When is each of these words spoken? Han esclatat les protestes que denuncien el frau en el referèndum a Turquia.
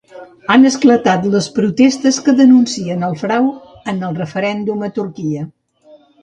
Han 0.51 0.63
esclatat 0.67 1.27
les 1.33 1.49
protestes 1.57 2.17
que 2.27 2.33
denuncien 2.39 3.05
el 3.09 3.13
frau 3.25 3.51
en 3.95 4.01
el 4.09 4.19
referèndum 4.23 4.83
a 4.89 4.91
Turquia. 4.97 5.47